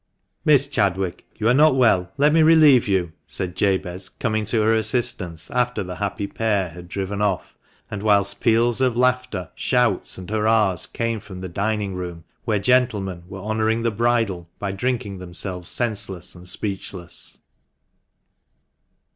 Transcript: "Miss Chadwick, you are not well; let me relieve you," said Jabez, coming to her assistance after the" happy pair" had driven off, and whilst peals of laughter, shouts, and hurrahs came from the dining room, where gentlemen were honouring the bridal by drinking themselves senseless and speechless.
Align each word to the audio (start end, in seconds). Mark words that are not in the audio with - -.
"Miss 0.45 0.65
Chadwick, 0.67 1.27
you 1.37 1.47
are 1.47 1.53
not 1.53 1.75
well; 1.75 2.11
let 2.17 2.33
me 2.33 2.41
relieve 2.41 2.87
you," 2.87 3.11
said 3.27 3.55
Jabez, 3.55 4.09
coming 4.09 4.45
to 4.45 4.59
her 4.63 4.73
assistance 4.73 5.51
after 5.51 5.83
the" 5.83 5.93
happy 5.97 6.25
pair" 6.25 6.69
had 6.71 6.87
driven 6.89 7.21
off, 7.21 7.53
and 7.91 8.01
whilst 8.01 8.41
peals 8.41 8.81
of 8.81 8.97
laughter, 8.97 9.51
shouts, 9.53 10.17
and 10.17 10.27
hurrahs 10.27 10.87
came 10.87 11.19
from 11.19 11.41
the 11.41 11.47
dining 11.49 11.93
room, 11.93 12.23
where 12.45 12.57
gentlemen 12.57 13.25
were 13.27 13.41
honouring 13.41 13.83
the 13.83 13.91
bridal 13.91 14.49
by 14.57 14.71
drinking 14.71 15.19
themselves 15.19 15.67
senseless 15.69 16.33
and 16.33 16.47
speechless. 16.47 17.37